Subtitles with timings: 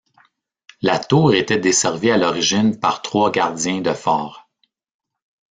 [0.81, 4.49] La tour était desservie à l'origine par trois gardiens de phare.